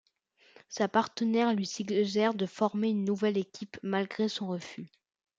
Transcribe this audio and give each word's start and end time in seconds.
Sa 0.67 0.87
partenaire 0.87 1.53
lui 1.53 1.67
suggère 1.67 2.33
de 2.33 2.47
former 2.47 2.87
une 2.89 3.05
nouvelle 3.05 3.37
équipe 3.37 3.77
malgré 3.83 4.29
son 4.29 4.47
refus. 4.47 4.89